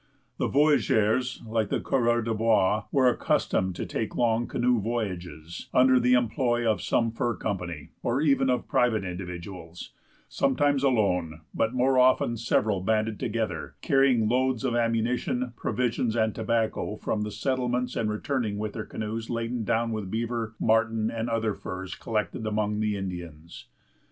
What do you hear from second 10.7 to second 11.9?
alone, but